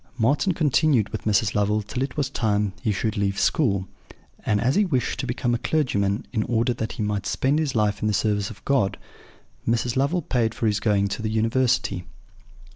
[0.17, 1.53] "Marten continued with Mrs.
[1.53, 3.87] Lovel till it was time he should leave school;
[4.43, 7.75] and as he wished to become a clergyman, in order that he might spend his
[7.75, 8.97] life in the service of God,
[9.67, 9.95] Mrs.
[9.95, 12.03] Lovel paid for his going to the University.